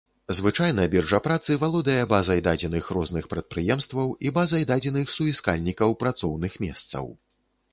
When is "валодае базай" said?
1.63-2.41